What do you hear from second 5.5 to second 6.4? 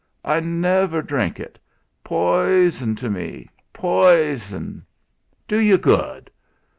you good!"